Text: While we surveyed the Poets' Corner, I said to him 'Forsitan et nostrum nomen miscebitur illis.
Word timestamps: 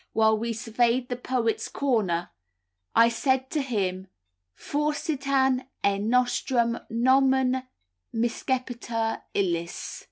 While 0.13 0.35
we 0.39 0.51
surveyed 0.51 1.09
the 1.09 1.15
Poets' 1.15 1.67
Corner, 1.67 2.31
I 2.95 3.07
said 3.07 3.51
to 3.51 3.61
him 3.61 4.07
'Forsitan 4.55 5.67
et 5.83 6.01
nostrum 6.01 6.79
nomen 6.89 7.61
miscebitur 8.11 9.21
illis. 9.35 9.99